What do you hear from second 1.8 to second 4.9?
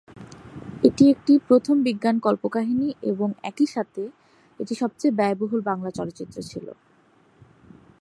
বিজ্ঞান কল্পকাহিনী এবং একই সাথে এটি